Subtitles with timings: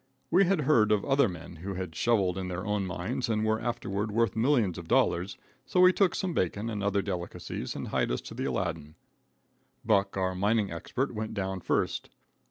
[0.31, 3.59] We had heard of other men who had shoveled in their own mines and were
[3.61, 8.09] afterward worth millions of dollars, so we took some bacon and other delicacies and hied
[8.09, 8.95] us to the Aladdin.
[9.85, 12.09] Buck, our mining expert, went down first.